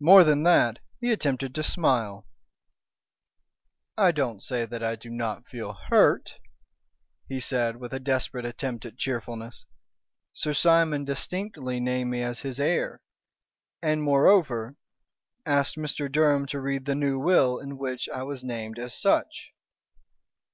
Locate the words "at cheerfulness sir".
8.84-10.52